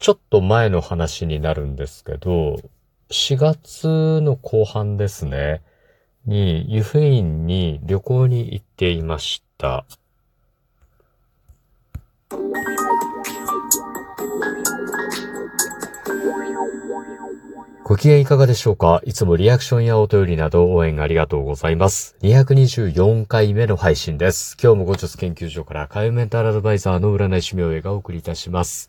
[0.00, 2.56] ちょっと前の話になるんですけど、
[3.10, 5.60] 4月の後半ですね、
[6.24, 9.84] に、湯布院に旅行に行っていました。
[17.84, 19.02] ご機嫌いかがでしょうか？
[19.04, 22.16] いつもリアクションやお便りなど応援ありがとうございます。
[22.22, 24.56] 224回目の配信です。
[24.62, 28.88] 今日もご術研究所からカイメンタルアドバイザーの占い師名映がお送りいたします。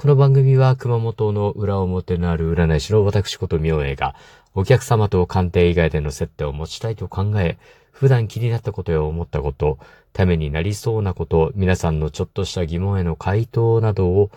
[0.00, 4.14] この番組は熊本の裏表のある占い師の私こと名映が
[4.54, 7.58] お客様と鑑定以外での接点を持ちたいと考え、
[7.92, 9.78] 普段気になったことや思ったこと、
[10.14, 14.30] ためになりそうなこと、皆さんのちょっとした疑問への回答などを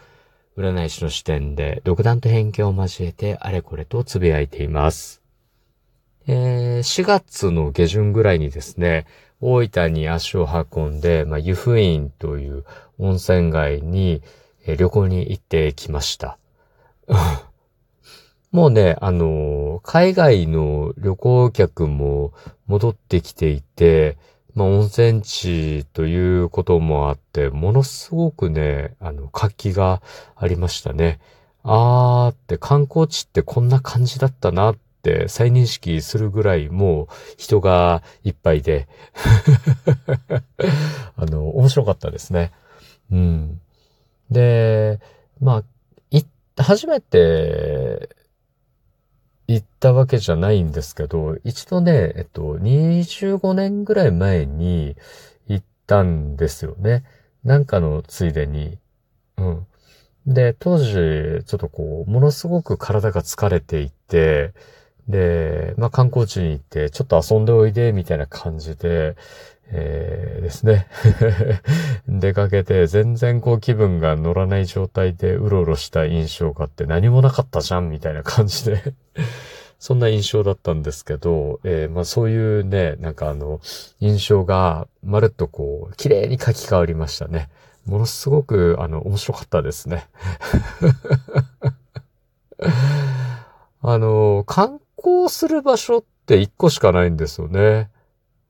[0.58, 5.22] 占い師の視点で独断と偏見を交えてあれこれと呟いています。
[6.28, 9.06] えー、4月の下旬ぐらいにですね、
[9.40, 12.66] 大分に足を運んで、まあ、湯布院という
[13.00, 14.22] 温泉街に、
[14.66, 16.38] え、旅行に行ってきました。
[18.52, 22.34] もうね、あの、海外の旅行客も
[22.68, 24.18] 戻ってきていて、
[24.54, 30.02] まあ、温泉地ということもあって、ものすごくね、あの、活気が
[30.36, 31.20] ありましたね。
[31.64, 38.88] あーって観光地ってこんな感じだったなって再認識するぐらいもう人がいっぱいで
[41.16, 42.52] あの、面白かったですね。
[43.12, 43.62] うん。
[44.34, 45.00] で、
[45.40, 45.64] まあ、
[46.12, 46.24] い、
[46.58, 48.10] 初めて
[49.48, 54.96] 行ったわけじゃないんですけど、一度ね、えっと、25年ぐらい前に
[55.48, 57.04] 行ったんですよね。
[57.44, 58.78] なんかのついでに。
[59.38, 59.68] うん。
[60.26, 64.54] で、当時、ちょっとこう、ものすごく体が疲れていて、
[65.08, 69.18] で、まあ観光地に行って、ちょっと遊んでおいで、みたいな感じで、
[69.68, 70.88] えー、ですね。
[72.08, 78.94] 出かけて全然こう気分が乗らない状態でうろうろした印象があって何もなかったじゃんみたいな感じで
[79.80, 83.60] そんな印象だったんですけど、えー、まあそういうね、なんかあの、
[84.00, 87.50] 印象がまるっとこう、綺麗に書き換わりましたね。
[87.86, 90.08] ものすごく、あの、面白かったですね。
[93.82, 97.90] あの、観光する場所って一個しかないんですよね。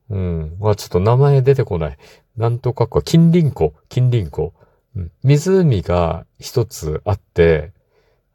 [0.09, 0.57] うん。
[0.59, 1.97] まあちょっと名前出てこない。
[2.37, 4.53] なんとかか、近隣湖、近隣湖。
[4.95, 7.71] うん、湖が一つあって、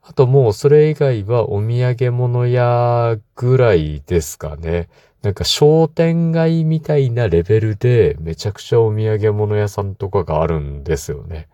[0.03, 4.89] あともうそれ以外はお土産物屋ぐらいですかね。
[5.23, 11.49] なんか商店街みたいなレベルでめちゃくちゃお土産物屋さんとかがあるんですよね。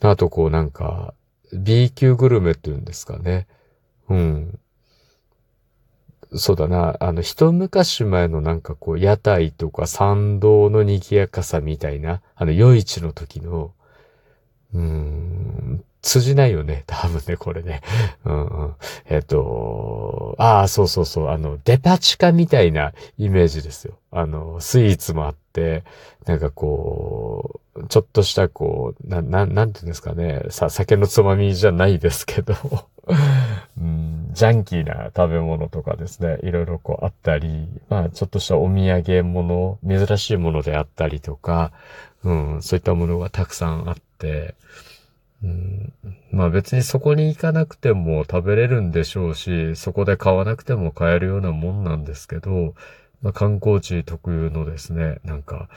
[0.00, 1.14] あとこうなんか
[1.52, 3.46] B 級グルメっていうんですかね。
[4.08, 4.58] うん。
[6.34, 13.72] そうだな、あの、一昔前のなんかこう、屋台とか参道の賑やかさみたいな、あの、夜市の時の、
[14.74, 16.84] うん、通じないよね。
[16.86, 17.82] 多分ね、これね。
[18.24, 18.74] うんうん。
[19.06, 21.28] えっ、と、ああ、そうそうそう。
[21.28, 23.98] あの、デパ地下みたいなイメージですよ。
[24.10, 25.84] あの、スイーツもあって、
[26.26, 30.42] なんかこう、ちょっとしたこう、な、ななんていうんですかね。
[30.50, 32.54] さ、酒のつまみじゃないですけど、
[33.78, 36.38] うん、ジャンキーな食べ物とかですね。
[36.42, 41.72] いろいろこうあったり、まあ、ちょっとしたお土産物、珍しいものであったりとか、
[42.24, 44.54] うん、そういったものがたくさんあって、
[45.42, 45.92] うん、
[46.32, 52.74] まあ別にそこに行かなくても食べれるんでしょうし、そこで買わなくても買えるようなもんなんですけど、
[53.22, 55.68] まあ、観光地特有のですね、なんか、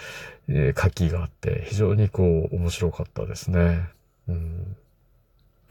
[0.48, 3.88] えー、活気があって、非常にこう、面白かったですね。
[4.28, 4.76] うん、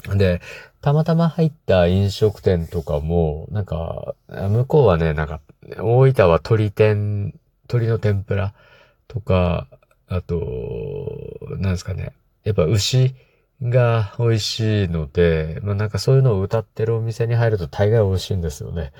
[0.08, 0.40] で、
[0.80, 5.40] たまたま入った飲食店とかも、なんか、向こうはね、なんか、
[5.78, 7.34] 大分は鶏天、
[7.64, 8.54] 鶏の天ぷら
[9.08, 9.66] とか、
[10.08, 12.12] あと、なんですかね、
[12.44, 13.14] やっぱ牛
[13.62, 18.92] が美味しいので、まあなんかそういうのを歌ってるお店に入ると大概美味しいんですよね。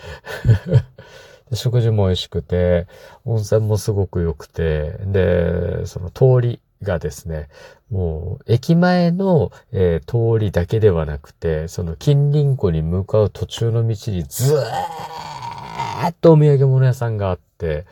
[1.53, 2.87] 食事も美味しくて、
[3.25, 7.49] 温泉もすごく良くて、で、その通りがですね、
[7.91, 17.87] もう駅前の、えー、通りだけではなくて、その近隣湖に向かう途中の道にずーっとお土産物屋さんがあって、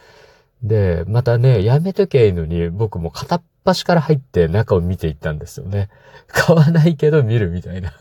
[0.63, 5.89] で、またね、やめときゃいいのに、僕も片っ端から入って中を見ていったんですよね。
[6.29, 7.93] 買わないけど見るみたいな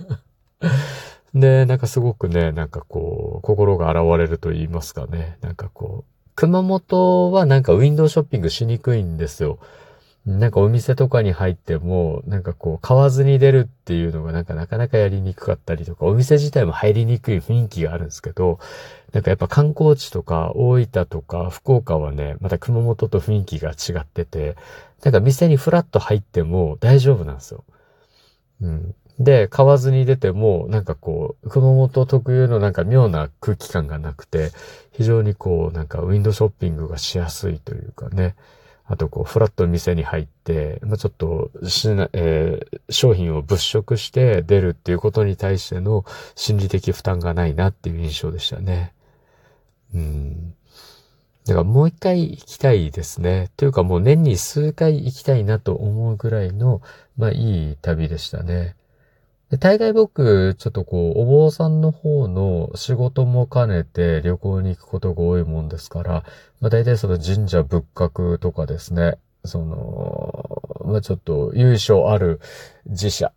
[1.33, 5.38] で、なんかすごくね、なんかこう、心が現れると言いますかね。
[5.42, 9.60] なんかこう、熊本はなんかウィンドウショッピングしにくいんですよ。
[10.28, 18.60] なんかお店とかに入っても、なんかこう、買わずに出るっていうのがなんかなかなかやりにくかったりとか、お店自体も入りにくい雰囲気があるんですけど、
[19.14, 24.58] なんかやっぱ観光地とか大分とか福岡はね、また熊本と雰囲気が違ってて、
[25.02, 27.64] なんか店にフラッと入っても大丈夫なんですよ。
[28.62, 28.96] うん。
[29.20, 34.52] で、買わずに出ても、なんかこう、熊本特有のなんか妙な空気感がなくて、
[34.92, 38.36] 非常にこう、なんかウィンドショッピングがしやすいというかね。
[38.88, 46.06] あとこう、フラット店に入って、まあ、ちょっとしな、えー、商品を物色して出るっていうことに対しての
[46.36, 48.94] 心理的負担がないなっていう印象でしたね。
[49.94, 50.54] うん。
[51.45, 53.51] だからもう一回行きたいですね。
[53.57, 56.81] というかもう年に数回行きたいなと思うぐらいの、
[57.18, 58.75] まあいい旅でしたね。
[59.50, 66.26] で大概僕、ちょっとこう、お坊さんの方の仕事も兼ねて旅行に行くことが多いもんですから、
[66.60, 72.42] まあ大体その神社仏閣とかですね、その、まあちょっと由緒ある
[72.88, 73.32] 自社、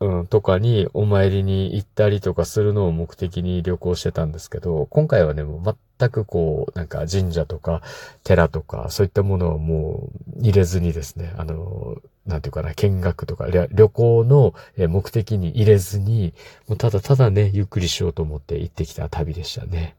[0.00, 5.60] うん、とかにお参りに行ったりとかするのを目的に旅行してたんですけど、今回はね、もう
[5.98, 7.82] 全くこう、なんか神社とか
[8.22, 11.96] 寺とかそういったものをもう入れずにですね、あの、
[12.26, 16.34] なんていうかな、見学とか旅行の目的に入れずに、
[16.68, 19.96] もうただただね、ゆっくりしようと思って行ってきた旅でしたね。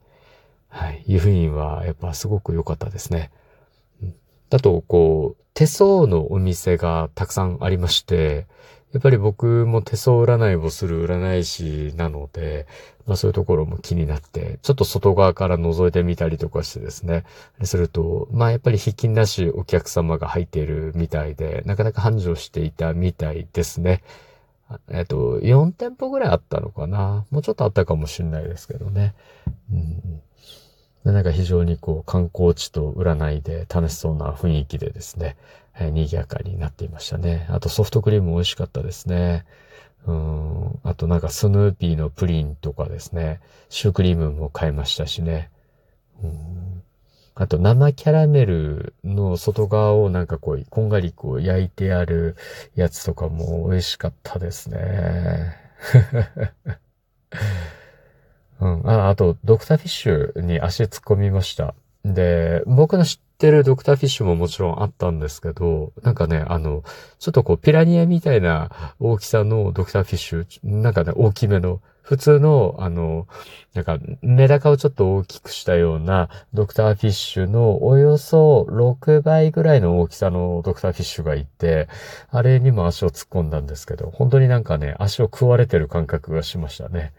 [0.69, 1.03] はい。
[1.07, 3.31] 湯布院はやっぱすごく良かったですね。
[4.49, 8.45] だと、こう、手相のお店がたくさんありまして、
[8.93, 12.67] やっぱり僕も手相占いをする占い師なので、
[13.05, 17.25] まあそういうところも気になって、ちょっと外側から覗いてみたりとかしてですね、
[17.63, 24.03] すると、まあやっぱり引きなしお客様が入っているみたいで、なかなか繁盛していたみたいですね。
[24.89, 29.15] えっと、4店舗ぐらいあったのかなもうちょっとあったかもしれないですけどね。
[29.71, 30.21] うん
[31.13, 35.37] なんか非常にこう観光地と占いで楽しそうな雰囲気でですね、
[35.79, 37.47] えー、賑やかになっていましたね。
[37.49, 39.45] あとソフトクリーム美味しかったですね。
[40.05, 40.79] うん。
[40.83, 45.49] あとなんかスヌーピーのプリンとかですね、シュークリームも買いましたしね。
[46.23, 46.83] うん。
[47.35, 52.35] あと生キャラメルの外側をなんかこう、こんがりこう焼いてある
[52.75, 55.55] やつとかも美味しかったですね。
[58.59, 58.89] うん。
[58.89, 61.75] あ、あと、ドクターフィッシュに足突っ込みました。
[62.03, 66.83] で、僕の知ってるドクターフィッシュももちろんあったんですけど、なんかね、あの、
[67.19, 73.27] ちょっとこう、ピラニアみたいな大きさのドクターフィッシュ、なんかね、大きめの、普通の、あの、
[73.73, 81.89] なんか、メダカをちょっと大きくしたようなドクターフィッシュのおよそ6倍ぐらいの大きさのドクターフィッシュがいて、
[82.31, 87.11] あれにも足を突っ込んだんですけど、本当になんかね、足を食われてる感覚がしましたね。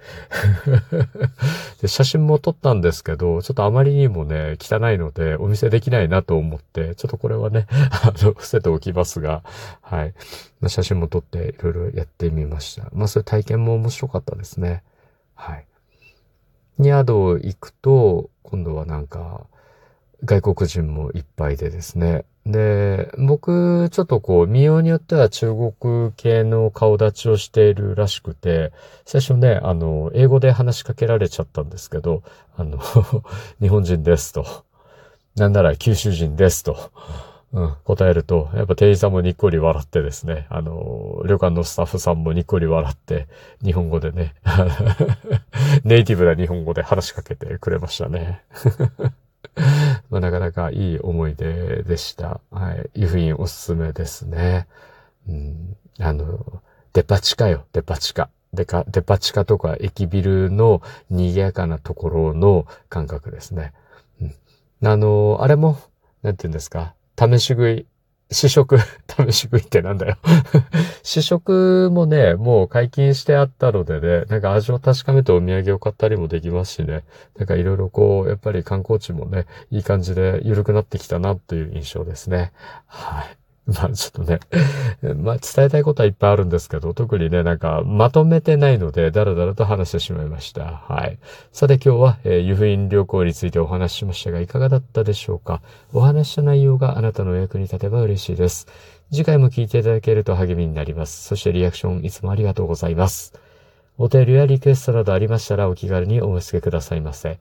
[1.82, 7.66] で写真も撮ったんですけど、ちょっとあまりにもね、汚いのでお見せできないなと思って、ちょっとこれはね、
[8.02, 9.42] あの、伏せておきますが、
[9.82, 10.14] はい。
[10.66, 12.88] 写真も撮っていろいろやってみました。
[12.92, 14.77] まあそういう体験も面白かったですね。
[15.38, 15.66] はい。
[16.78, 19.46] に宿行くと、今度はなんか、
[20.24, 22.24] 外国人もいっぱいでですね。
[22.44, 28.72] で、僕、ちょっとこう、見ようによっては中国系の顔立ちをしているらしくて、
[29.06, 32.24] 最初ね、あの、英語で話しかけられちゃったんですけど、
[32.56, 32.80] あの
[33.60, 34.44] 日本人ですと。
[35.36, 36.90] なんなら九州人ですと。
[37.52, 43.26] うん、答えると、やっぱ店員さんもにっこり笑ってですね、あの、旅館のスタッフさんもにっこり笑って、
[43.64, 44.34] 日本語でね、
[45.84, 48.42] ネイティブな日本語で話しかけてくれましたね。
[50.10, 52.40] まあ、なかなかいい思い出でした。
[52.50, 52.90] はい。
[52.94, 54.66] 湯布院おすすめですね。
[55.26, 56.62] うん、あの、
[56.92, 58.28] デパ地下よ、デパ地下。
[58.52, 63.72] デカ、デパ地下とか駅ビルの賑やかなところの感覚ですね。
[64.20, 64.34] うん、
[64.86, 65.78] あの、あれも、
[66.22, 66.94] なんて言うんですか？
[67.18, 67.86] 試し食い、
[68.30, 68.78] 試食、
[69.10, 70.16] 試し食いってなんだよ
[71.02, 77.02] 試食もね、もう解禁してあったのでね、なんか味を確かめてお土産を買ったりもできますしね、
[77.36, 82.52] なんかいろいろこう、やっぱり観光地もね、いい感じで緩くなってきたなという印象ですね。
[82.86, 83.47] はい。
[83.76, 84.40] まあちょっとね、
[85.22, 90.82] まあ伝えたいことはいっぱいあるんですけど、特にね、なんかまとめてないので、だらだらと話してしまいました。
[90.88, 91.18] はい。
[91.52, 95.60] さて今日は、えー、湯布院旅行についてお話ししましたが、いかがだったでしょうか？
[95.92, 98.66] お話した内容があなたのお役に立てば嬉しいです。
[99.12, 101.26] 次回も聞いていただけると励みになります。
[101.26, 103.34] そしてリアクションいつもありがとうございます。
[103.98, 107.38] お便りやリクエストなどありましたらお気軽にお申し付けくださいませ。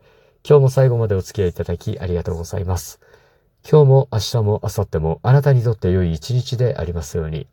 [0.47, 2.99] 今日も最後までお付き合いいただきありがとうございます。
[3.69, 7.47] 今日も明日も明後日もあなたにとって良い一日でありますように。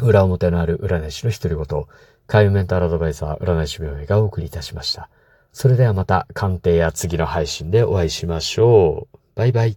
[0.00, 1.84] 裏表のある占い師の独り言、
[2.28, 5.10] 海運メンタルアドバイザー占い師病院がお送りいたしました。
[5.52, 9.18] それではまた鑑定や次の配信でお会いしましょう。
[9.34, 9.76] バイバイ。